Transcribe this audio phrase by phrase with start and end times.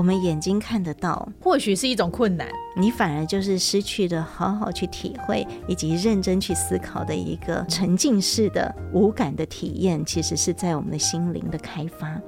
[0.00, 12.18] 我们眼睛看得到，或许是一种困难，你反而就是失去了好好去体会以及认真去思考的一个沉浸式的无感的体验，其实是在我们的心灵的开发。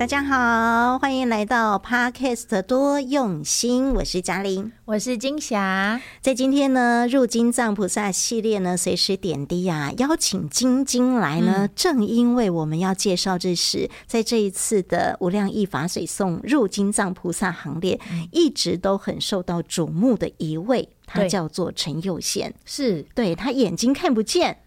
[0.00, 6.00] 大家好，欢迎来到 Podcast 多用心，我是嘉玲，我是金霞。
[6.22, 23.04] 在今天呢，入金藏菩萨系列呢，随时点滴啊，邀请晶晶来呢，嗯、正因为我们要介绍这是在这一次的无量义法水颂入金藏菩萨行列，嗯、一直都很受到瞩目的一位，他叫做陈佑贤，是。
[23.14, 24.60] 对他眼睛看不见，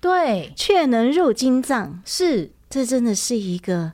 [0.00, 2.52] 对，却能入金藏，是。
[2.70, 3.90] 这真的是一个。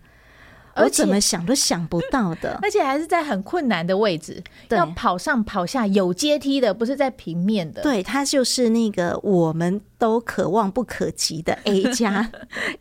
[0.76, 7.82] 我怎么想都想不到的， 而且还是在很困难的位置，对要跑上跑下，有阶梯的，不是在平面的。
[7.82, 12.30] 对，它就是那个我们都可望不可及的 A 加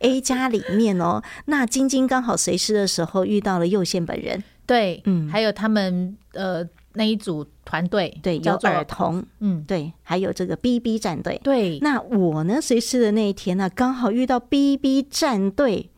[0.00, 1.22] A 加里面哦。
[1.46, 11.78] 那晶晶刚好随师的时候遇到了佑宪本人，对，嗯，还有他们呃那一组团队，对，有儿童，嗯，对，还有这个 BB 战队，对。
[11.80, 15.90] 那我呢，随师的那一天呢，刚好遇到 BB 战队。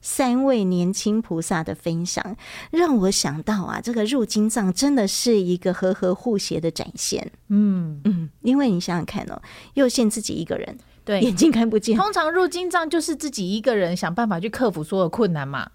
[0.00, 2.36] 三位年轻菩萨的分享，
[2.70, 7.30] 让我想到啊，这个入金藏真的是一个和和互协的展现。
[7.48, 9.40] 嗯嗯，因为你想想看哦，
[9.74, 15.70] 又限自己一个人，对，眼睛看不见，通常入金藏就是自己一个人想办法去克服所有困难嘛。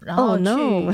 [0.00, 0.92] 然后去、oh, no.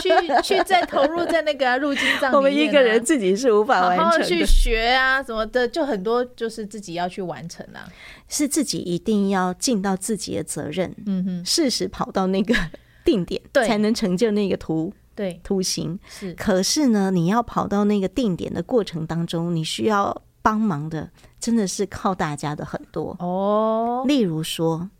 [0.00, 0.10] 去
[0.42, 4.02] 去再投入在那个入金藏 里面、啊，我们一个人自己是无法完成的。
[4.02, 7.86] 然后去学啊什么的，就很多就是自己要去完成啊，
[8.28, 10.92] 是自己一定要尽到自己的责任。
[11.06, 12.52] 嗯哼，适时跑到那个
[13.04, 14.92] 定点，对，才能成就那个图。
[15.14, 16.34] 对，图形是。
[16.34, 24.04] 可是呢，你要跑到那个定点的过程当中，你需要帮忙的，真的是靠大家的很多哦。
[24.08, 24.90] 例如说，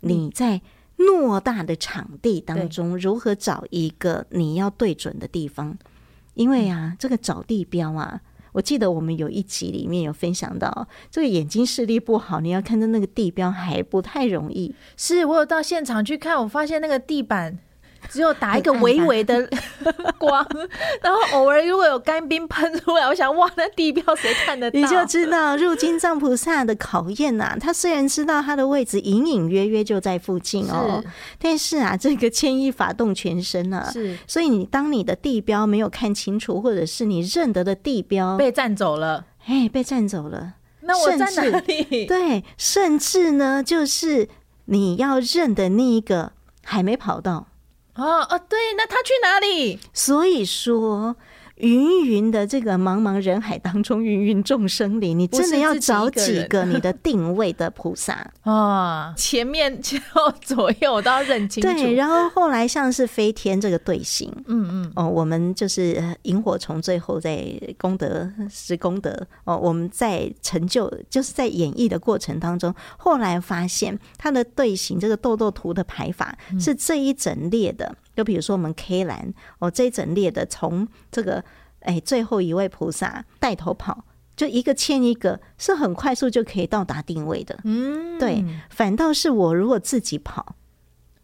[0.00, 0.62] 你在。
[1.00, 5.78] 偌大的场地当中，如何找一个你要对准的地方？
[6.34, 8.20] 因为啊，这个找地标啊，
[8.52, 14.74] 我记得我们有一集里面有分享到，这个眼睛视力不好，你要看到那个地标还不太容易。
[14.96, 17.58] 是我有到现场去看，我发现那个地板。
[18.08, 19.48] 只有打一个微微的
[20.18, 20.46] 光，
[21.02, 24.78] 然后偶尔如果有干冰喷出来，我想哇，那地标谁看得 到？
[24.78, 27.56] 你就知道入金藏菩萨的考验呐、啊。
[27.60, 33.88] 他虽然知道他的位置隐隐约约就在附近哦，是但是啊，这个牵一发动全身啊。
[33.92, 42.06] 是，所以你当你的地标没有看清楚，或者是你认得的地标被占走了，哎，被占走了，那我在哪里？
[42.06, 44.28] 对，甚至呢，就是
[44.66, 46.32] 你要认的那一个
[46.64, 47.46] 还没跑到。
[48.02, 49.78] 哦哦，对，那他去哪里？
[49.92, 51.16] 所以说。
[51.60, 59.14] 芸芸的这个茫茫人海当中，芸芸众生里，你真的要找几个你的定位的菩萨 啊？
[59.16, 61.68] 前面前后左右我都要认清楚。
[61.68, 67.46] 对，然后后来像是飞天这个队形，嗯嗯，哦，我们就是萤火虫，最后在
[67.78, 77.94] 功德是功德哦，我们在成就，就是在演绎的过程当中，后来发现它的队形这个豆豆图的排法是这一整列的。
[78.20, 81.42] 就比如说我们 K 栏哦，这一整列的从这个
[81.78, 84.04] 哎最后一位菩萨带头跑，
[84.36, 87.58] 就一个牵一个，是很快速就可以到达定位的。
[87.64, 90.54] 嗯，对，反倒是我如果自己跑，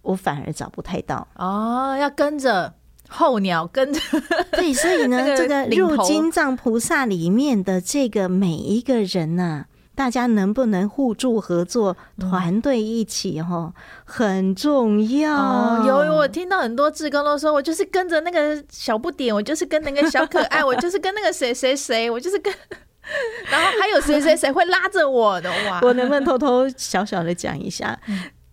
[0.01, 1.29] 我反而找不太到。
[1.35, 2.73] 哦，要跟着
[3.11, 4.01] 候鸟跟着。
[4.57, 9.67] 对，所以呢， 这个入金藏菩萨里面的这个每一个人呐、啊。
[9.97, 13.73] 大家能不能互助合作，团队一起哈，
[14.05, 15.85] 很重要。
[15.87, 22.53] 有我听到很多志工都说，我就是跟着那个小不点，我就是跟那个小可爱， 我就是跟那个谁谁谁，我就是跟，
[23.51, 25.81] 然后还有谁谁谁会拉着我的哇！
[25.87, 27.99] 我能不能偷偷小小的讲一下？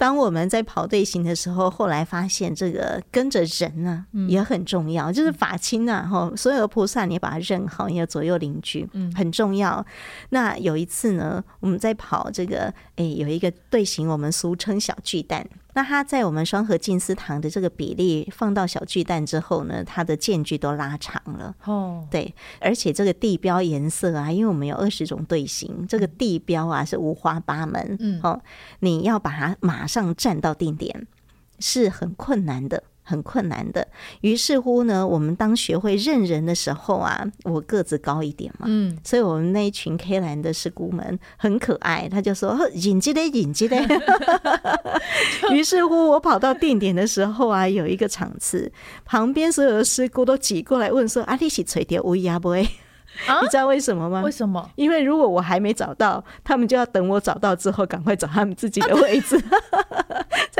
[0.03, 9.85] 当我们在跑队形的时候，后来发现这个跟着人呢、啊、也很重要，就是法亲啊，哈，所有的菩萨你把它认好，你的左右邻居，嗯，很重要。
[10.31, 12.65] 那有一次呢，我们在跑这个，
[12.97, 15.47] 哎，有一个队形，我们俗称小巨蛋。
[15.73, 21.55] 那它在我们双和静思堂的这个比例放到小巨蛋之后呢，它的间距都拉长了。
[21.65, 27.97] 哦，对，而且这个地标颜色啊，因为我们有二十种队形，这个地标啊是五花八门。
[27.99, 28.41] 嗯，哦，
[28.79, 31.07] 你要把它马上站到定点
[31.59, 32.83] 是很困难的。
[33.03, 33.85] 很困难的，
[34.21, 43.85] 于是乎呢，我们当学会认人的时候啊，我个子高一点嘛，嗯，所以我们那一群 K 栏的师姑们很可爱，他就说引机嘞，引机嘞。
[45.51, 48.71] 于是乎，我跑到定点的时候啊，有一个场次，
[49.05, 52.49] 旁边所有的师姑都挤过来问说：“啊，你是垂钓乌鸦不？”
[53.27, 54.23] 啊，你知道为什么吗？
[54.23, 54.67] 为什么？
[54.75, 60.02] 因为如果我还没找到，他们就要等我找到之后，赶快找他们自己的位置，才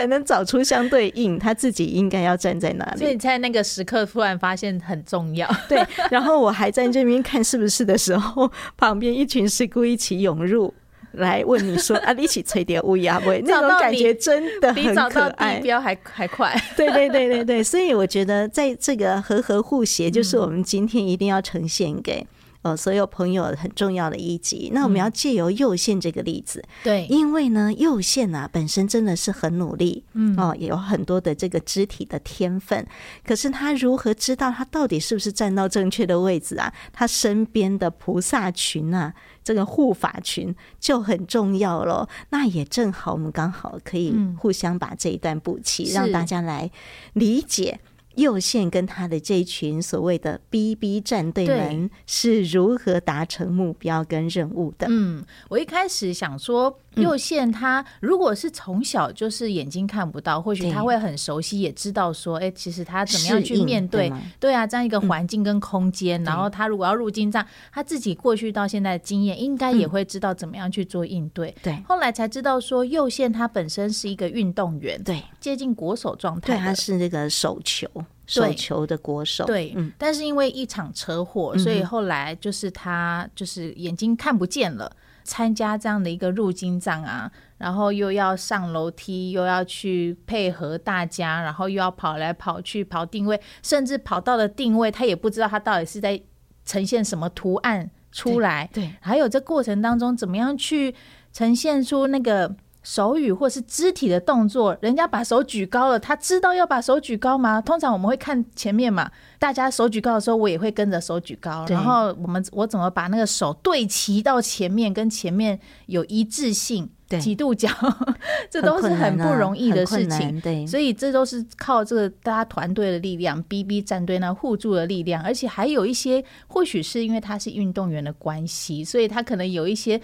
[0.04, 3.00] 才能找出相对应，他自己应该要站在哪里。
[3.00, 5.50] 所以在那个时刻突然发现很重要。
[5.70, 10.74] 对，然后我还在这边看是不是的时候，旁边一群师姑一起涌入。
[11.14, 16.52] 来问你说啊，一起吹点乌鸦味， 那种感觉真的很可爱，比找到地标还还快。
[16.76, 22.26] 对对对对对，所以我觉得在这个和和互协，就是我们今天一定要呈现给。
[22.64, 24.72] 呃，所有朋友很重要的一集。
[24.74, 32.88] 那我们要借由右线这个例子，嗯、对，因为呢，右线啊本身真的是很努力，嗯，哦，也有很多的这个肢体的天分。
[33.26, 36.74] 可是他如何知道他到底是不是站到正确的位置啊？
[36.94, 39.14] 他身边的菩萨群啊，
[39.44, 42.08] 这个护法群就很重要了。
[42.30, 46.72] 那也正好，我们刚好可以互相把这一段补齐，嗯、让大家来
[47.12, 47.82] 理解。
[48.16, 54.88] 祐宪跟他的这一群所谓的 BB 战队们是如何达成目标跟任务的？
[54.90, 64.12] 嗯，我一开始想说，祐宪他如果是从小就是眼睛看不到，或许他会很熟悉，也知道说，哎，其实他怎么样去面对？
[64.40, 71.56] 对啊，这样一个环境跟空间，然后他如果要入经藏，他自己过去到现在的经验，应该也会知道怎么样去做应对。
[71.64, 77.88] 对，后来才知道说，右线他本身是一个运动员，对，接近国手状态，对，他是那个手球。
[78.26, 84.90] 手球的国手，对，嗯，但是因为一场车祸，所以后来就是他就是眼睛看不见了。
[85.24, 96.22] 参加这样的一个入金账啊，然后又要上楼梯，又要去配合大家，然后又要跑来跑去跑定位，甚至跑到了定位，他也不知道他到底是在
[96.66, 98.70] 呈现什么图案出来。
[98.74, 100.94] 对，对，还有这过程当中怎么样去
[101.32, 102.56] 呈现出那个。
[102.84, 107.62] 手语或是肢体的动作，人家把手举高了，他知道要把手举高吗？
[107.62, 109.10] 通常我们会看前面嘛，
[109.40, 111.66] 大家手举高的时候，我也会跟着手举高。
[111.70, 116.90] 然后我们我怎么把那个手对齐到前面，跟前面有一致性，
[117.22, 117.70] 几度角，
[118.52, 120.42] 这都是很不容易的事情。
[120.42, 130.02] 对，所以这都是靠这个大家团队的力量，BB 战队那互助的力量，而且还有一些，或许是因为他是运动员的关系，所以他可能有一些。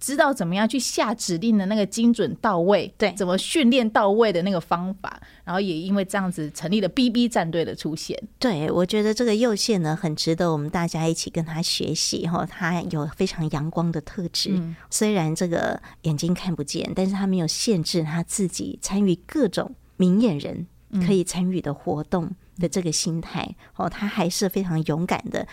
[0.00, 8.18] 知道怎么样去下指令的那个精准到位，对，怎么训练到位的那个方法，然后也因为这样子成立了 BB 战队的出现。
[8.38, 12.46] 对，我觉得这个右线呢，很值得我们大家一起跟他学习哈。
[12.46, 20.66] 他有非常阳光的特质，嗯、虽然这个眼睛看不见，但是他没有限制他自己参与各种明眼人
[21.06, 25.46] 可以参与的活动的这个心态哦，他还是非常勇敢的。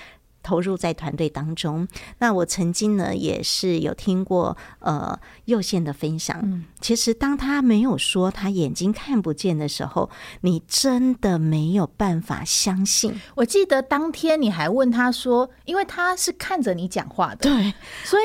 [0.47, 1.85] 投入在团队当中，
[2.19, 6.39] 那我曾经呢也是有听过呃右线的分享。
[6.41, 10.09] 嗯，其实当他没有说他眼睛看不见的时候，
[10.39, 13.19] 你真的没有办法相信。
[13.35, 17.73] 我记得当天你还问他说，因为他是看着你讲话的，对，
[18.05, 18.23] 所以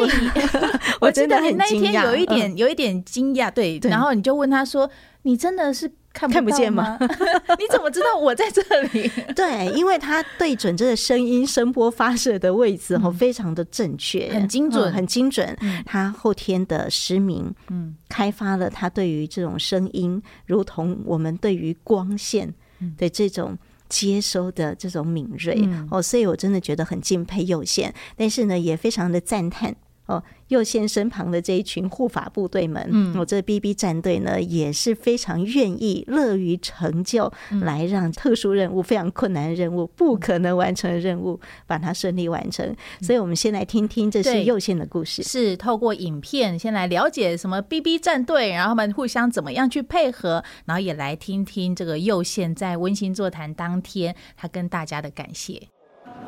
[1.00, 4.88] 我 记得你那一天有一点有一点惊讶，对，然后你就问他说，
[5.22, 5.90] 你真的是。
[6.12, 6.98] 看不，看不见吗？
[7.58, 8.62] 你怎么知道我在这
[8.92, 9.10] 里？
[9.34, 15.56] 对，因为他对准这个声音声波发射的位置哦，非常的正确，很精准，很精准。
[15.86, 22.52] 他后天的失明，嗯，开发了他对于这种声音，如同我们对于光线
[22.96, 23.56] 的这种
[23.88, 29.74] 接收的这种敏锐哦，所以我真的觉得很敬佩有限，但是呢，也非常的赞叹。
[30.12, 37.32] 哦，祐宪身旁的这一群护法部队们，嗯，我这 BB 战队呢也是非常愿意、乐于成就，
[37.62, 42.74] 来让特殊任务、非常困难的任务、不可能完成的任务，把它顺利完成。
[43.00, 55.68] 所以，我们先来听听这是右线的故事，是透过影片先来了解什么 BB 战队，然后他们互相怎么样去配合，然后也来听听这个右线在温馨座谈当天他跟大家的感谢。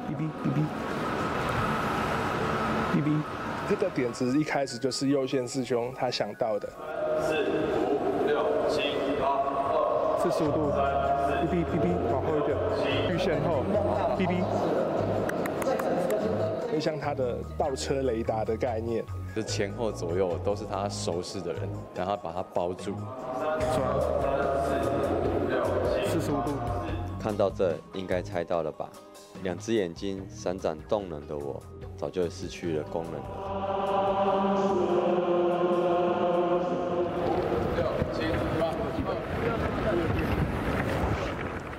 [0.08, 0.60] BB BB
[2.94, 3.33] BB。
[3.68, 6.68] 这个点子一开始就是右线师兄他想到的。
[7.22, 8.82] 四五六七
[9.18, 9.26] 八
[9.72, 10.70] 二四十五度
[11.40, 12.56] ，B B B B 往后一点，
[13.10, 13.64] 预线后
[14.18, 14.44] 哔哔。
[16.72, 19.04] 就像他的倒车雷达的概念，
[19.34, 22.92] 就前后左右都是他熟识的人，然后把他包住。
[22.92, 23.78] 转
[24.64, 25.64] 四五六
[26.02, 26.52] 七四十五度，
[27.20, 28.90] 看到这应该猜到了吧？
[29.42, 31.62] 两只眼睛闪闪动人的我。
[31.96, 33.26] 早就失去了功能了。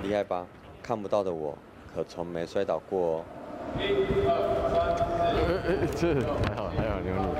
[0.02, 0.46] 厉害吧？
[0.82, 1.58] 看不到的我，
[1.92, 3.24] 可从没摔倒过哦。
[3.76, 3.82] 一、
[4.24, 4.30] 二、
[4.70, 4.96] 三、
[5.96, 6.22] 四、五、六。
[6.46, 7.34] 还好，还好，刘努。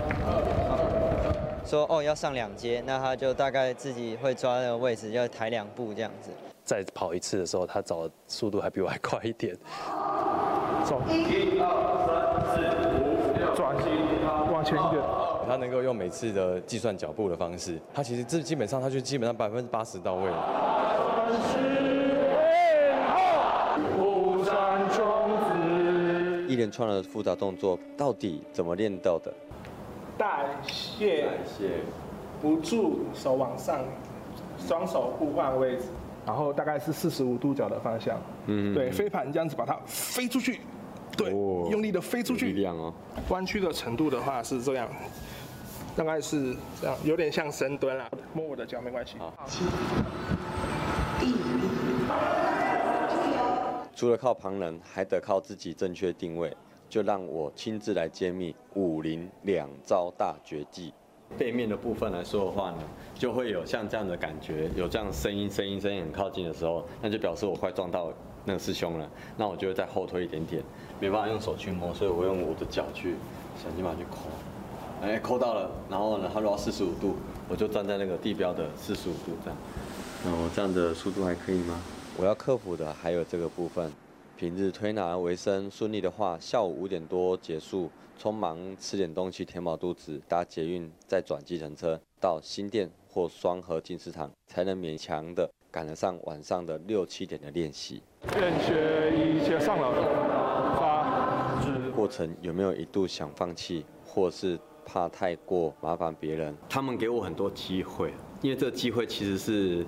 [1.64, 6.30] 说哦，要上两阶，那他就大概自己会抓那个位置，要抬两步这样子。
[6.64, 9.56] 再跑一次的时候，他走的速度还比我还快一点。
[10.84, 11.85] 走，一二
[13.54, 13.74] 转，
[14.52, 15.02] 往前一点。
[15.48, 20.36] 他能够用每次的计算脚步的方式，他其实这基本上他就基本上百分之八十到位了。
[26.48, 29.32] 一连串的复杂动作到底怎么练到的？
[30.16, 31.70] 代谢，代谢，
[32.40, 33.80] 不住，手往上，
[34.58, 35.84] 双手互换位置，
[36.24, 38.18] 然后大概是四十五度角的方向。
[38.46, 40.60] 嗯，对，飞盘这样子把它飞出去，
[41.16, 42.52] 对，哦、用力的飞出去。
[42.52, 42.92] 力量哦。
[43.28, 44.88] 弯曲的程度的话是这样，
[45.96, 48.10] 大概是这样，有点像深蹲啦。
[48.34, 49.16] 摸我的脚没关系。
[49.18, 49.34] 好。
[53.94, 56.54] 除了靠旁人，还得靠自己正确定位。
[56.88, 60.94] 就让我亲自来揭秘武林两招大绝技。
[61.36, 62.78] 背面的部分来说的话呢，
[63.12, 68.12] 就会有像这样的感觉，有这样声音，声音，声音很靠近的时候，那就表示我快撞到
[68.46, 69.06] 那个师兄了。
[69.36, 70.62] 那我就会再后退一点点，
[70.98, 73.16] 没办法用手去摸，所以我用我的脚去
[73.62, 74.28] 想办法去抠。
[75.02, 77.16] 哎，抠到了，然后呢，他如果四十五度，
[77.50, 79.58] 我就站在那个地标的四十五度这样。
[80.24, 81.78] 那我这样的速度还可以吗？
[82.16, 83.92] 我要克服的还有这个部分，
[84.38, 98.02] 平日推拿为生，顺利的话，下午五点多结束，匆忙吃点东西填饱肚子，搭捷运再转计程车到新店或双和静思堂，才能勉强的赶得上晚上的六七点的练习。
[98.34, 99.92] 练学一切上了，
[100.78, 101.06] 发。
[101.94, 106.54] 过程有没有一度想放弃，或是怕太过麻烦别人？
[106.68, 109.86] 他们给我很多机会，因为这个机会其实是。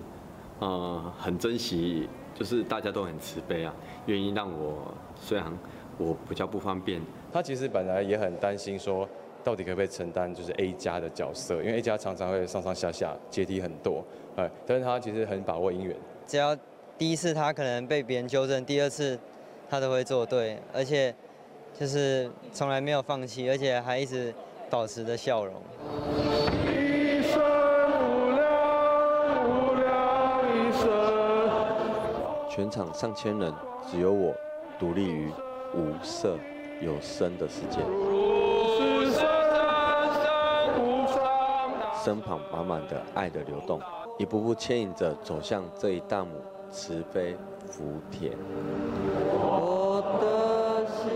[0.61, 3.73] 呃，很珍惜，就是大家都很慈悲啊，
[4.07, 5.47] 愿意让我，虽然
[5.97, 7.01] 我比较不方便。
[7.33, 9.09] 他其实本来也很担心，说
[9.45, 14.05] 到底可不可以承担就是 A 加的角色，因为 A 加常常会上上下下阶梯很多，
[14.35, 15.97] 哎，但是他其实很把握姻缘。
[16.27, 16.57] 只要
[16.99, 19.17] 第一次他可能被别人纠正，第二次
[19.71, 21.15] 他都会做对，而且
[21.79, 24.35] 就是从来没有放弃，而且还一直
[24.69, 25.55] 保持着笑容。
[32.51, 33.55] 全场上千人，
[33.89, 34.35] 只有我
[34.81, 35.31] 独立于
[35.75, 36.37] 无色
[36.81, 37.79] 有声的世界，
[42.05, 43.81] 身旁满满的爱的流动，
[44.19, 46.33] 一步步牵引着走向这一大幕
[46.71, 47.35] 慈悲
[47.67, 48.33] 福田。
[49.33, 51.11] 我的心。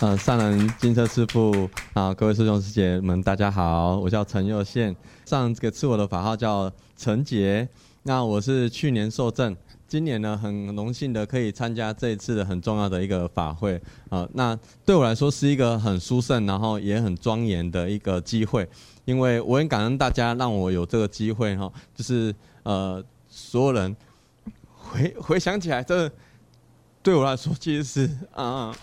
[0.00, 7.66] 呃，上人金车师父啊，各位师兄师姐们，大家好，我叫陈佑宪，上这个赐我的法号叫陈杰。
[8.02, 14.28] 那我是去年受证，今年呢很荣幸的可以参加这一次的很重要的一个法会啊。
[14.34, 18.68] 那对我来说是一个很殊胜，然后也很庄严的一个机会，
[19.04, 22.34] 因为我很感恩大家让我有这个机会哈，就是
[22.64, 23.00] 呃
[23.52, 23.94] 所有人
[24.64, 26.10] 回 回想起来，这
[27.02, 28.74] 对我来说其实是啊，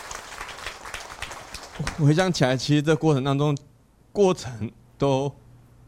[2.00, 3.54] 回想起来其实这过程当中
[4.12, 5.30] 过程都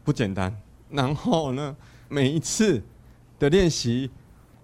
[0.03, 0.55] 不简单，
[0.91, 1.75] 然后呢。
[2.09, 2.79] 每一次
[3.39, 4.11] 的练习，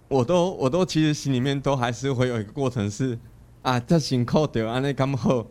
[0.06, 3.18] 我都我都其实心里面都还是会有一个过程是
[3.62, 5.44] 啊，这辛苦的啊，那刚好。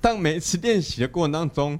[0.00, 1.78] 但每一次练习的过程当中，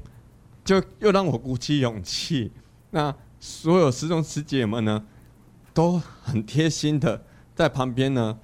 [0.63, 2.53] 就又让我鼓起勇气。
[2.91, 3.15] 那
[3.49, 5.05] 所有师兄师姐们呢，
[5.73, 7.23] 都很贴心的
[7.55, 8.37] 在旁边呢，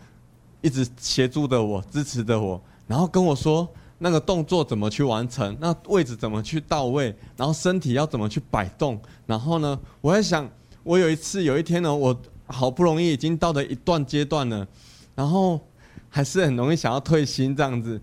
[0.60, 3.68] 一直协助着我，支持着我，然后跟我说
[3.98, 9.00] 那个动作怎么去完成，那位置怎么去到位，然后身体要怎么去摆动。
[9.26, 10.48] 然后呢，我在想。
[10.84, 14.66] 我有一次，有一天呢，我好不容易已经到了一段阶段了，
[15.14, 15.60] 然后
[16.08, 18.00] 还是很容易想要退心这样子。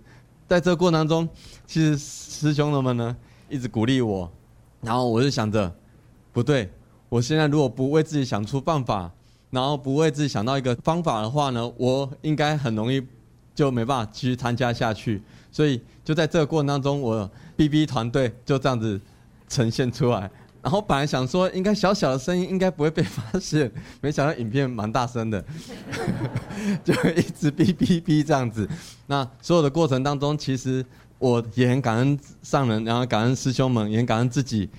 [0.48, 1.28] 在这过程当中，
[1.68, 3.14] 其实师兄们呢
[3.50, 4.32] 一直鼓励我，
[4.80, 5.70] 然后我就想着，
[6.32, 6.72] 不对，
[7.10, 9.12] 我现在如果不为自己想出办法，
[9.50, 13.04] 然后不为自己想到一个方法的话呢，我应该很容易
[13.56, 15.22] 就没办法继续参加下去。
[15.52, 19.02] 所以就在这个过程当中，我 BB 团队就这样子
[19.48, 20.30] 呈现出来。
[20.62, 25.44] 然后本来想说，应该小小的声音应该不会被发现，没想到影片蛮大声的，
[26.84, 28.70] 就一直哔哔哔这样子。
[29.08, 30.86] 那所有的过程当中，其实
[31.18, 34.70] 我也很感恩上人，然后感恩师兄们，也很感恩自己，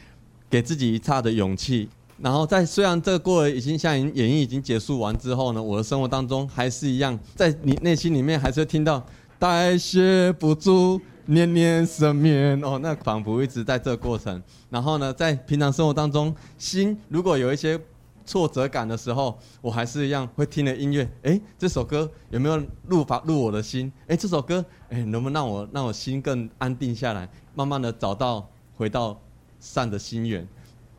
[0.48, 1.88] 给自己一刹的勇气。
[2.22, 9.04] 然后在虽然这个过程已经像演绎已经结束完之后呢，我的生活当中还是一样，在你内心里面还是会听到
[9.38, 11.00] 代谢不足。
[11.26, 14.42] 念念生面哦，那仿佛一直在这个过程。
[14.68, 17.78] 然后呢，在平常生活当中，心如果有一些
[18.26, 21.08] 挫折感的时候，我还是一样会听的音乐。
[21.22, 23.92] 哎，这首歌有没有入法入我的心？
[24.08, 28.44] 哎，这首歌哎，能不能让我让我心更安定下来，慢慢的找到
[28.76, 29.16] 回到
[29.60, 30.44] 善的心源？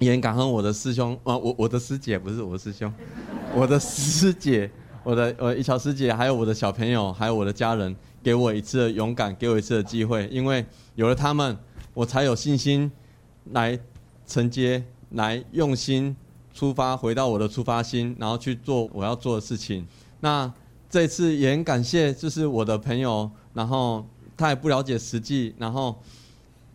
[0.01, 2.91] 也很感恩我的师兄啊，我我的师姐不是我的师兄，
[3.53, 4.69] 我的师姐
[5.03, 10.65] 我的呃一桥师姐，还有我的小朋友，还有我的家人，给我一次的勇敢，给我一次的机会，因为
[10.95, 11.55] 有了他们，
[11.93, 12.91] 我才有信心
[13.51, 13.79] 来
[14.25, 16.15] 承接，来用心
[16.51, 19.85] 出发，回到我的出发心，然后去做我要做的事情。
[20.19, 20.51] 那
[20.89, 24.03] 这次也很感谢，就是我的朋友，然后
[24.35, 25.95] 他也不了解实际，然后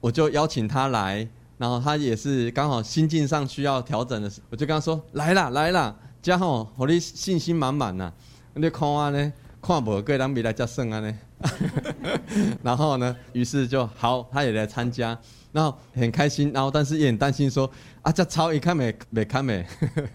[0.01, 8.13] 我就邀请他来，然后他也是刚好心境上需要调整的时候，我就跟他说：“来啦，来啦。”加好，我的信心满满呐！
[8.55, 9.33] 你看啊呢，
[9.63, 11.19] 看无个人比来才算啊呢。
[12.65, 15.17] 然后呢，于是就好，他也来参加，
[15.53, 17.71] 然后很开心，然后但是也很担心说
[18.03, 19.65] 啊，这超一看没没看没。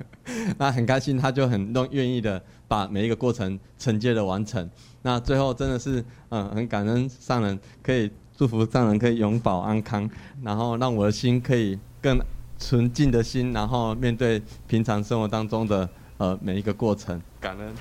[0.57, 4.69] 那很开心，他就很愿愿意的把每一个过程承接的完成。
[5.03, 10.09] 那最后真的是嗯，很感恩上人，可以祝福丈人可以永保安康，
[10.41, 12.19] 然后让我的心可以更
[12.57, 15.87] 纯净的心，然后面对平常生活当中的。
[16.17, 17.73] 呃，每一个过程，感恩，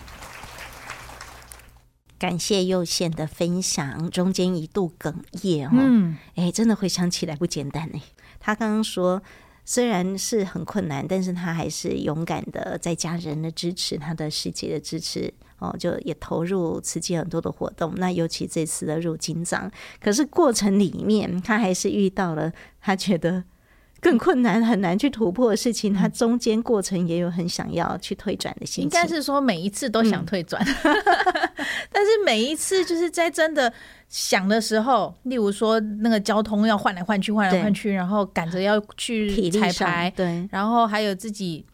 [2.18, 7.98] 感谢右线的分享，中间一度哽咽哦，嗯，哎，真的回想起来不简单呢。
[8.38, 9.22] 他刚刚说，
[9.70, 17.94] 虽然是很困难，但是他还是勇敢的，在家人的支持，他的世界的支持，哦，就也投入慈济很多的活动。
[17.94, 23.44] 那尤其这次的入金藏，可是过程里面，他还是遇到了他觉得。
[24.00, 28.84] 更困难、很难去突破的事情，它中间过程也有很想要去退转的心情。
[28.84, 30.96] 应该是说每一次都想退转，嗯、
[31.92, 33.72] 但是每一次就是在真的
[34.08, 41.64] 想的时候，例如说那个交通要换来换去、换来换去，然后赶着要去彩排，对，然后还有自己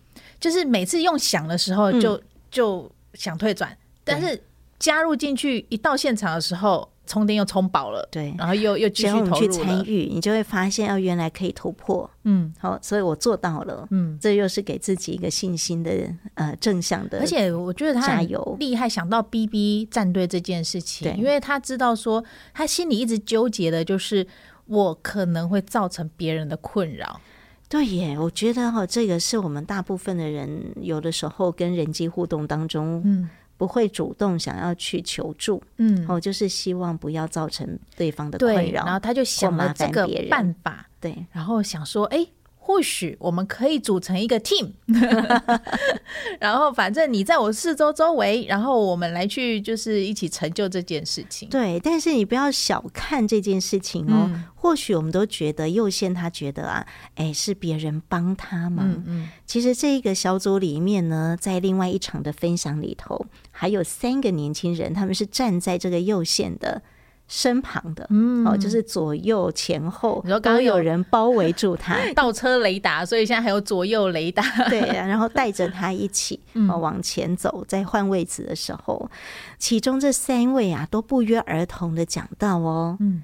[0.40, 4.42] 就是每次用想的时候就、嗯、就想退转，但是
[4.78, 6.88] 加入进去一到现场的时候。
[7.06, 15.92] 充电又充饱了，对，然后又又继续投入去参与，你就会发现哦，原来可以突破，嗯，好，所以我做到了，嗯，这又是给自己一个信心的
[16.34, 18.56] 呃正向的，而且我觉得他加油。
[18.58, 24.26] 厉害，想到 BB 战队这件事情，因为他知道说他心里一直纠结的就是
[24.66, 27.20] 我可能会造成别人的困扰，
[27.68, 33.28] 对耶，我觉得哈，这个是我们大部分的人有的时候跟人际互动当中，嗯。
[33.56, 42.26] 不会主动想要去求助，嗯，哦，就是希望不要造成对方的困扰，然后他就想了这个办法，对，然后想说，哎。
[42.66, 44.72] 或许我们可以组成一个 team，
[46.40, 51.48] 然后反正你在我四周周围，然后我们来去就是一起成就这件事情。
[51.48, 54.28] 对，但是你不要小看这件事情哦。
[54.32, 58.82] 嗯、或许我们都觉得右线他觉得啊，哎，是别人帮他嘛。
[58.84, 59.28] 嗯嗯。
[59.46, 66.82] 其实这一个小组里面呢，在另外一场的分享里头，还有三个年轻人，他们是站在这个右线的。
[67.28, 79.10] 身旁的，嗯，哦，就是左右前后，然后刚刚有人包围住他， 倒车雷达，所以现在还有左右雷达， 对，然后带着他一起哦往前走，在换位置的时候，
[79.58, 83.22] 其中这三位啊都不约而同的讲到哦，嗯，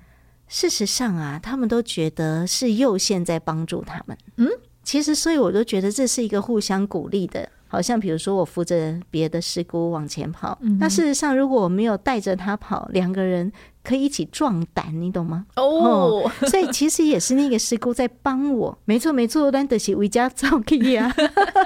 [0.48, 4.48] 事实上啊，他们都觉得是右线在帮助他们，嗯，
[4.82, 7.48] 其实所以我都觉得这是一个互相鼓励的。
[7.72, 13.50] 好像比如说我扶着别的师姑往前跑，嗯、那事实上如果我没有带着他跑，两个人
[13.82, 15.46] 可以一起壮胆，你懂吗？
[15.56, 18.78] 哦，哦，所以其实也是那个师姑在帮我。
[18.84, 21.10] 没错没错，但得是为家造气啊，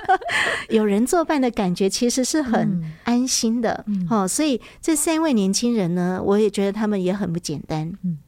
[0.70, 3.84] 有人作伴的感觉其实是很安心的。
[3.88, 7.92] 嗯、哦，所以这三位年轻人呢，我也觉得他们也很不简单。
[8.04, 8.18] 嗯。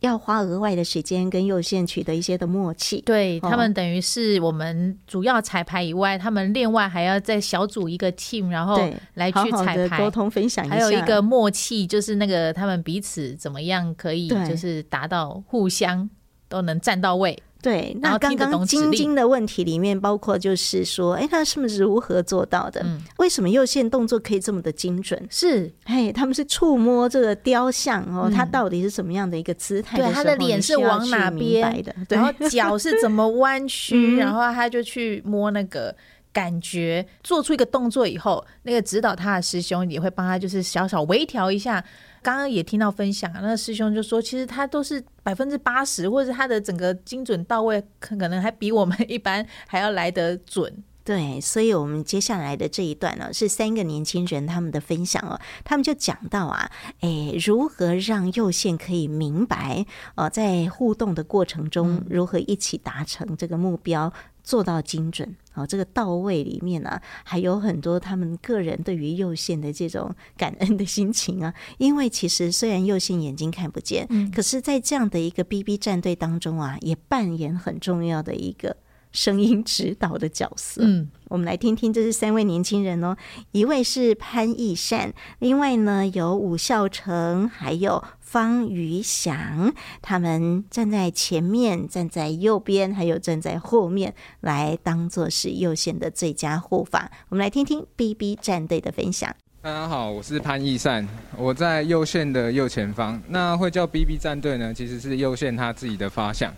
[0.00, 8.78] 要花额外的时间跟右线取得一些的默契，对，他们等于是我们主要彩排以外，他们另外还要再小组一个 team，然后
[9.14, 16.08] 来去彩排、沟通、分享一下，还有一个默契，就是那个他们彼此怎么样可以就是达到互相
[16.48, 17.42] 都能站到位。
[17.66, 22.80] 对，那刚刚晶晶的问题里面包括就是说，哎，他是不是如何做到的？
[22.84, 25.20] 嗯，为什么右线动作可以这么的精准？
[25.28, 29.98] 是，嘿，他们是触摸这个雕像哦，他到底是什么样的一个姿态？
[29.98, 31.92] 对，他的脸是往哪边的？
[32.08, 34.14] 然后脚是怎么弯曲？
[34.16, 35.92] 然后他就去摸那个
[36.36, 41.82] 感觉，做出一个动作以后，那个指导他的师兄也会帮他，就是小小微调一下。
[42.22, 50.70] 刚刚也听到分享，那个师兄就说，其实他都是百分之八十，或者是他的整个精准到位，可可能还比我们一般还要来得准。
[51.02, 56.70] 对，所以我们接下来的这一段呢，是三个年轻人他们的分享哦，他们就讲到啊，
[57.00, 64.12] 诶，如何让右线可以明白哦，在互动的过程中，如何一起达成这个目标。
[64.46, 71.54] 做到精准，好，这个到位里面呢、啊，还有很多他们个人对于右线的这种感恩的心情啊。
[71.78, 78.76] 因为其实虽然右线眼睛看不见，嗯，可是在这样的一个 BB 战队当中啊，也扮演很重要的一个
[79.16, 80.82] 声音指导的角色。
[80.84, 83.16] 嗯，我们来听听，这是三位年轻人哦，
[83.52, 97.10] 一位是潘义善，另外呢有武孝成，还有方宇翔，他们站在前面，站在右边，还有站在后面，来当做是右线的最佳护法。
[97.30, 99.34] 我们来听听 BB 战队的分享。
[99.62, 103.20] 大家好，我是潘义善，我在右线的右前方。
[103.26, 106.54] 那会叫 BB 战队呢，其实是右线他自己的发想。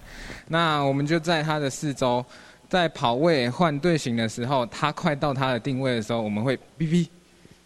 [0.49, 2.23] 那我们就在他的四周，
[2.69, 7.09] 在跑位换队形的时候，他快到他的定位的时候，我们会哔哔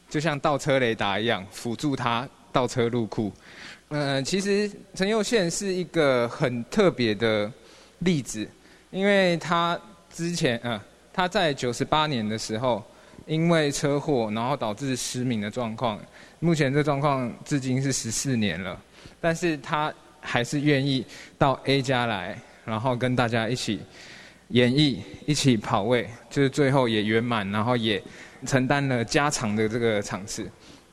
[0.08, 3.32] 就像倒车雷达一样辅助他倒车入库。
[3.88, 7.50] 嗯、呃，其实陈佑宪是一个很特别的
[7.98, 8.48] 例子，
[8.90, 9.78] 因为他
[10.12, 12.82] 之前嗯、呃，他在九十八年的时候。
[13.24, 15.96] 因为车祸，然后导致失明的状况。
[16.40, 18.76] 目前这状况至今是十四年了，
[19.20, 21.06] 但是他还是愿意
[21.38, 23.80] 到 A 加来，然后跟大家一起
[24.52, 28.02] 演绎，一起跑位，就是最后也圆满，然后也
[28.46, 30.46] 承担了加长的这个场次。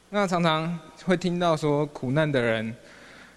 [0.10, 2.74] 那常常会听到说，苦难的人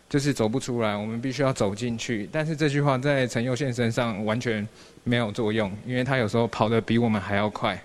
[0.09, 2.29] 就是走不出来，我们必须要走进去。
[2.31, 4.67] 但是这句话在陈佑宪身上完全
[5.03, 7.77] 没有作用，因为他有时候跑得比我们还要快。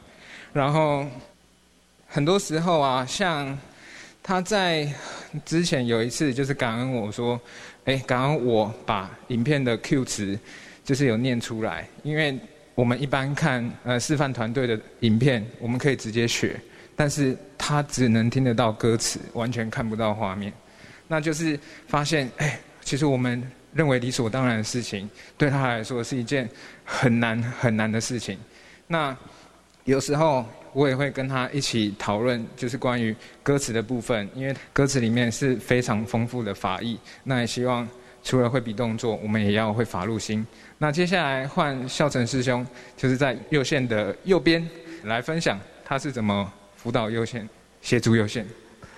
[0.53, 1.05] 然后，
[2.07, 3.57] 很多时候啊，像
[4.21, 4.87] 他在
[5.43, 7.39] 之前有一次，就是感恩我说，
[7.85, 10.39] 哎，感恩我把影片的 Q 词
[10.87, 12.39] 就是有念出来，因为
[12.73, 16.55] 我们一般看呃示范团队的影片，我们可以直接学，
[16.95, 20.53] 但是他只能听得到歌词，完全看不到画面，
[21.09, 26.49] 那就是发现，哎，其实我们认为理所当然的事情，对他来说是一件
[26.85, 28.37] 很难很难的事情，
[28.87, 29.13] 那。
[29.87, 36.99] 有时候我也会跟他一起讨论，就是关于歌词的部分，因为歌词里面是非常丰富的法义。
[37.23, 37.87] 那也希望
[38.27, 40.45] 除了会比动作，我们也要会法入心。
[40.77, 44.69] 那接下来换孝成师兄，就是在右线的右边
[45.05, 47.47] 来分享他是怎么辅导右线、
[47.81, 48.45] 协助右线。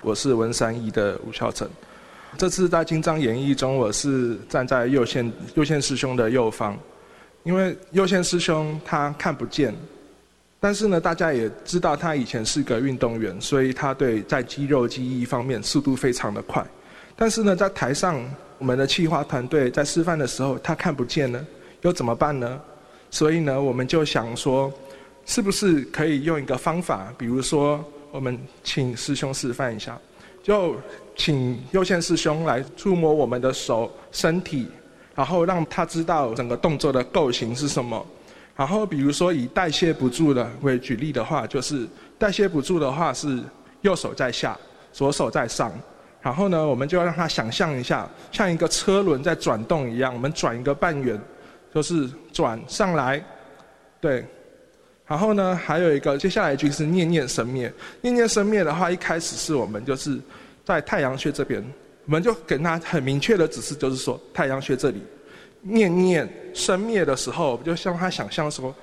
[0.01, 1.69] 我是文山一的吴孝成，
[2.39, 6.75] 这次在金章演义中，我是站在右线右线师兄的右方，
[7.43, 9.71] 因为右线师兄他看不见。
[10.59, 16.65] 但是呢，大家也知道他以前是个运动员，所以他对在肌肉记忆方面速度非常的快。
[17.21, 18.17] 但是呢，在台上
[18.57, 21.45] 我们的企划团队在示范的时候，他看不见了，
[21.81, 22.61] 又怎么办呢？
[23.11, 24.71] 所以呢，我们就想说，
[25.25, 29.99] 是不是可以用一个方法，比如说我们请师兄示范一下，
[30.41, 30.77] 就
[31.17, 34.69] 请右线师兄来触摸我们的手、身体，
[35.13, 38.05] 然后让他知道整个动作的构型是什么。
[38.55, 41.85] 然后，比如说以代谢不住的为举例的话，就是
[42.17, 43.43] 代谢不住的话是
[43.81, 44.57] 右手在下，
[44.93, 45.69] 左手在上。
[46.21, 51.19] 然后呢，我们就要让他想象一下，像一个车轮在转动一样，我们转一个半圆，
[51.73, 53.23] 就是转上来，
[54.01, 54.25] 对。
[55.07, 57.71] 然后呢，还有一个接下来一句是念念生灭。
[58.01, 60.19] 念念生灭的话，一开始是我们就是
[60.63, 61.63] 在太阳穴这边，
[62.05, 65.01] 我们就给他很明确的指示，就是说太阳穴这里。
[65.61, 68.73] 念念生灭的时候，就像他想象说，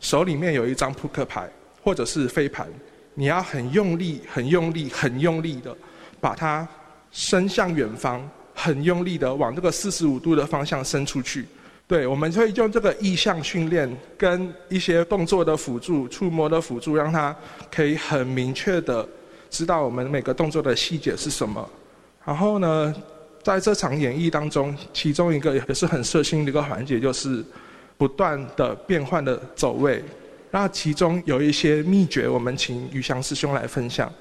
[0.00, 1.48] 手里面有一张扑克牌
[1.82, 2.68] 或者是飞盘，
[3.14, 5.74] 你要很用力、很用力、很用力的
[6.20, 6.68] 把它
[7.10, 11.46] 伸向远方，很用力的往这个四十五度的方向伸出去。
[11.86, 17.34] 对，我们会用这个意向训练跟一些动作的辅助、触摸的辅助，让他
[17.68, 19.06] 可以很明确的
[19.50, 21.68] 知道我们每个动作的细节是什么。
[22.24, 22.94] 然后呢，
[23.42, 27.44] 在这场演绎当中，其中一个也是很色心的一个环节，就是
[27.98, 30.04] 不断的变换的走位。
[30.52, 34.12] 那其中有一些秘诀，我们请宇翔师兄来分享。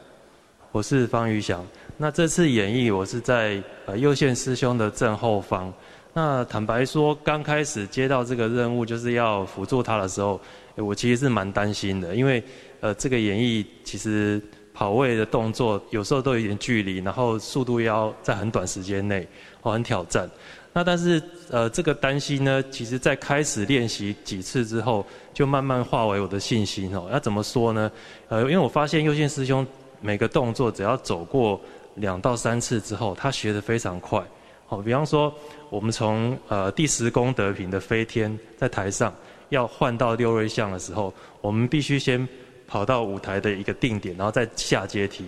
[0.71, 1.65] 我是方宇翔。
[1.97, 5.73] 那这次演绎，我是在呃右线师兄的正后方。
[6.13, 10.39] 那坦白说，刚开始接到这个任务，就是要辅助他的时候，
[10.75, 12.43] 我其实是蛮担心的，因为
[12.81, 14.41] 呃这个演绎其实。
[14.71, 19.27] 跑位的动作有时候都有一点距离，然后速度要在很短时间内，
[19.61, 20.29] 哦，很挑战。
[20.71, 27.09] 那但是呃，这个担心呢，其实在开始练习几次之后，就慢慢化为我的信心哦。
[27.11, 27.91] 要怎么说呢？
[28.29, 29.67] 呃，因为我发现右线师兄
[30.01, 31.59] 每个动作只要走过
[31.95, 34.23] 两到三次之后，他学得非常快。
[34.65, 35.33] 好，比方说
[35.69, 39.13] 我们从呃第十功德品的飞天在台上
[39.49, 42.27] 要换到六瑞相的时候，我们必须先。
[42.71, 45.25] 跑到舞台的一个定点，然后再下阶梯。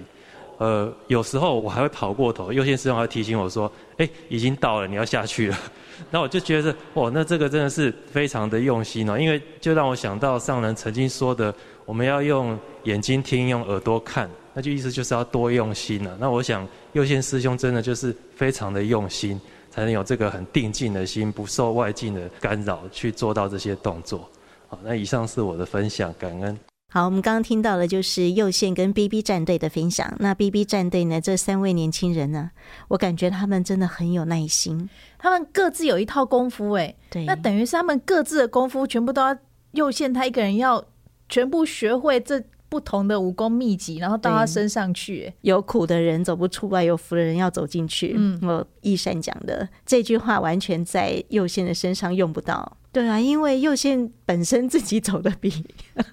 [0.60, 3.66] 呃，有时候我还会跑过头，右线师兄还会提醒我说
[3.98, 5.58] ：“哎，已经到了，你要下去了。
[6.12, 11.52] ”那我就觉得，哇，那这个真的是非常的用心哦，因为就让我想到上人曾经说的，
[11.84, 16.18] 我们要用眼睛听，用耳朵看，那就意思就是要多用心了。
[16.20, 24.30] 那我想，右线师兄真的就是非常的用心，才能有这个很定静的心，不受外境的干扰去做到这些动作。
[24.68, 26.58] 好，那以上是我的分享，感恩。
[26.94, 30.14] 好，我们刚刚听到的就是右线跟 BB 战队的分享。
[30.20, 31.22] 那 BB 战队呢？
[31.22, 32.52] 这三位年轻人呢，
[32.90, 39.34] 我感觉他们真的很有耐心，他们各自有一套功夫，哎，对，那等于是他们各自的功夫全部都要
[39.72, 40.84] 右线他一个人要
[41.30, 45.34] 全部学会这不同的武功秘籍，然后到他身上去。
[45.42, 48.14] 有苦的人走不出来，有福的人要走进去。
[48.16, 52.78] 嗯，我易善讲的这句话完全在右线的身上用不到。
[52.94, 55.52] 对啊，因为右线本身自己走的比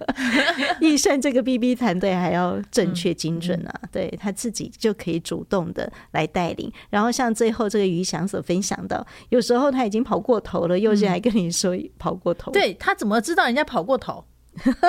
[0.81, 6.69] 易善这个 BB 团队还要正确精准啊，嗯、对他自己就可以主动的来带领。
[6.89, 12.51] 然后像最后这个于翔所分享到，有时候他已经跑过头了，右线还跟你说跑过头。
[12.51, 14.25] 对，他怎么知道人家跑过头？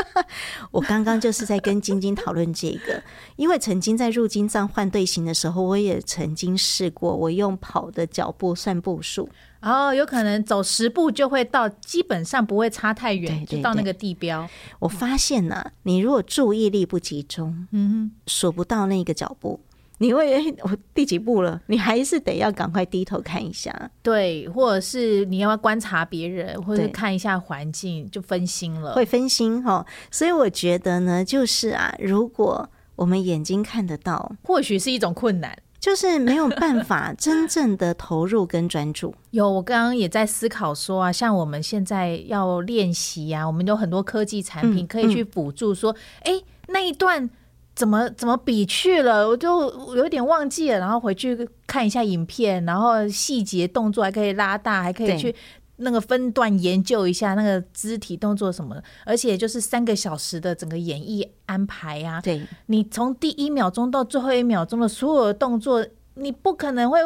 [0.70, 3.02] 我刚刚就是在跟晶晶讨论这个，
[3.36, 9.28] 因为曾经在入金藏换队形的时候，我也曾经试过，我用跑的脚步算步数，
[9.60, 14.48] 哦，有可能走十步就会到，基本上不会差太远，对对对，就到那个地标。
[14.78, 19.60] 我发现呢、啊，你如果注意力不集中，嗯，数不到那个脚步。
[20.02, 21.60] 你会我第几步了？
[21.66, 29.84] 你还是得要赶快低头看一下，对，或者是你要观察别人，或者看一下环境，就分心了，会分心哈。
[30.10, 39.14] 所以我觉得呢，就是啊，如果我们眼睛看得到，或许是一种困难，就是没有办法 真正的投入跟专注。
[39.32, 47.28] 有，我刚刚也在思考说啊，像我们现在要练习啊，我们有很多科技产品可以去辅助，说，哎、嗯嗯，那一段。
[47.74, 55.34] 怎么怎么比去了，我就有点忘记了，然后回去看一下影片，然后细节动作还可以拉大，还可以去
[55.76, 66.98] 那个分段研究一下那个肢体动作什么的，而且就是三个小时的整个演绎安排啊，对，你从第一秒钟到最后一秒钟的所有的动作，你不可能会。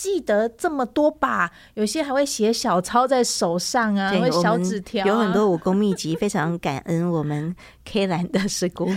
[0.00, 6.14] 记得这么多吧，有些还会写小抄在手上啊，会小纸条、啊，有很多武功秘籍。
[6.14, 7.52] 非常感恩我们
[7.84, 8.88] K 兰的师姑，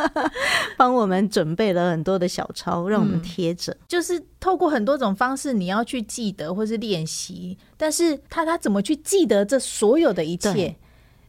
[0.78, 3.78] 帮我们准备了很多的小抄，让我们贴着、嗯。
[3.86, 10.74] 就是透过很多种方式，你要去记得或是练习，但是他他怎么去记得这所有的一切？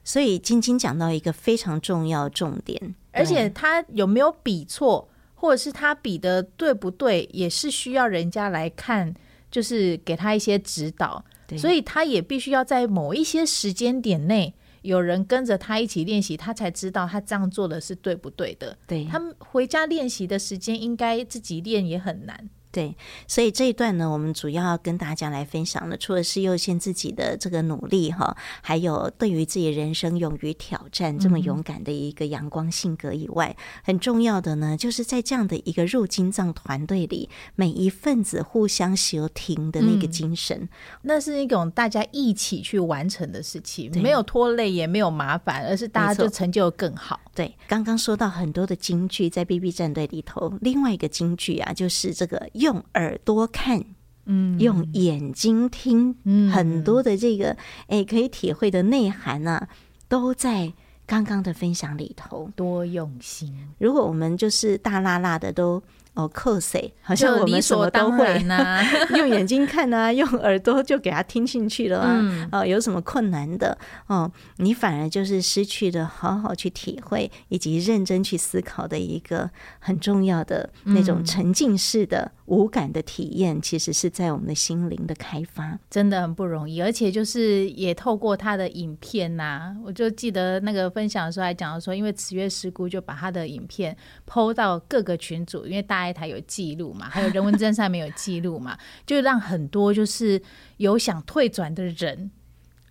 [0.05, 5.09] 所以晶晶讲到一个非常重要重点，而且他有没有比错？
[5.43, 9.13] 或者是他比的对不对，也是需要人家来看，
[9.51, 11.21] 就是给他一些指导。
[11.57, 14.53] 所以他也必须要在某一些时间点内，
[14.83, 18.77] 有人跟着他一起练习，他才知道他这样做的是对不对的。
[18.87, 22.49] 对，他们回家练习的时间，应该自己练也很难。
[22.73, 40.69] 对，所以这一段呢，我们主要要跟大家来分享的，除了是优先自己的这个努力哈，还有对于自己人生勇于挑战这么勇敢的一个阳光性格以外，嗯、很重要的呢，就是在这样的一个入金藏团队里，每一份子互相协停的那个精神、嗯，
[41.03, 47.19] 那是一种大家一起去完成的事情，没有拖累，也没有麻烦，而是大家就成就更好。
[47.35, 52.49] 对，刚刚说到很多的金句在 BB 战队里头，另外一个金句啊，就是这个。
[52.63, 53.83] 用耳朵看，
[54.25, 57.51] 嗯，用眼睛听，嗯，很多的这个
[57.87, 59.67] 哎、欸，可以体会的内涵呢、啊，
[60.07, 60.73] 都在
[61.05, 62.49] 刚刚的分享里头。
[62.55, 65.83] 多用心，如果我们就是大辣辣的都。
[66.15, 66.93] 哦，扣谁？
[67.01, 68.79] 好像我们什么都会呢？
[69.17, 72.19] 用眼睛看啊， 用耳朵就给他听进去了啊。
[72.21, 73.75] 嗯、哦，有什么困难的？
[74.05, 79.49] 哦，你反而就是失去了好好去体会以及认真去思考的一个
[79.79, 86.81] 很重要的那种沉浸式的无感的体验，其实是在我们的心灵的开发，真的很不容易。
[86.81, 96.13] 而且就是也透过他的影片呐、啊，我就记得那个分享的时候还讲到说，因为慈月师姑就把他的影片 PO 到各个群组，因为大爱。
[96.13, 97.09] 台有记录嘛？
[97.09, 98.77] 还有人文真上面有记录嘛？
[99.03, 100.39] 就让很多就是
[100.77, 102.29] 有想退转的人，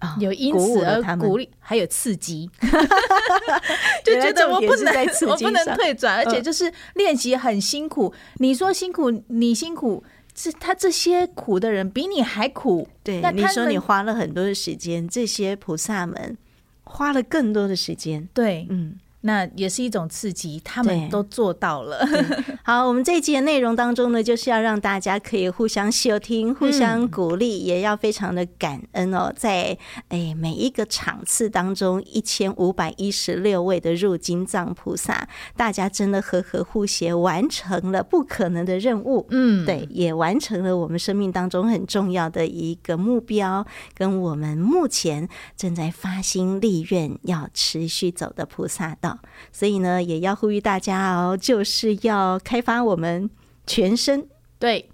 [0.02, 2.50] 哦、有因此而鼓励，还有刺激，
[4.04, 4.92] 就觉得我不能，
[5.28, 8.12] 我不能退转，而且就是练习很辛苦。
[8.38, 10.02] 你说辛苦，你辛苦，
[10.34, 12.88] 这他这些苦的人比你还苦。
[13.04, 16.36] 对，那你说你花了很多的时间，这些菩萨们
[16.84, 18.28] 花了更多的时间。
[18.34, 18.98] 对，嗯。
[19.22, 22.06] 那也是一种刺激，他们都做到了。
[22.62, 29.32] 好，我们这一集的内容当中呢，就是要让大家可以互相收听、互相鼓励，嗯、也要非常的感恩哦。
[29.36, 29.76] 在
[30.08, 39.26] 哎每一个场次当中，一千五百一十六位的入金藏菩萨，大家真的和和互协，完成了不可能的任务。
[39.30, 49.11] 嗯，对，也完成了我们生命当中很重要的一个目标，跟我们目前正在发心立愿要持续走的菩萨道。
[49.52, 53.28] 所以呢，也要呼吁大家哦，就是要开发我们
[53.66, 54.26] 全身，
[54.58, 54.88] 对，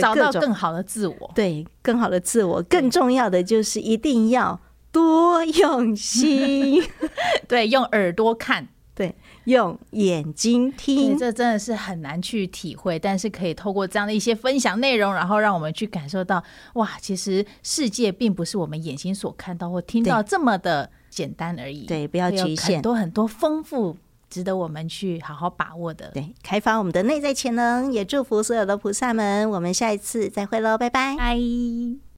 [0.00, 2.62] 找到更好的自我，对，更好的自我。
[2.62, 4.60] 更重要的就是一定要
[4.90, 6.82] 多用心。
[7.46, 16.42] 对，用耳朵看，对，用眼睛听，这真的是很难去体会，但是可以透过这样的一些分享内容，然后让我们去感受到，
[16.74, 21.86] 哇，其实世界并不是我们眼睛所看到或听到这么的简单而已。
[21.86, 23.96] 对，不要局限，很多很多丰富。
[24.30, 29.48] 值得我们去好好把握的，对，开发我们的内在潜能，也祝福所有的菩萨们。
[29.48, 32.03] 我们下一次再会喽，拜拜，拜。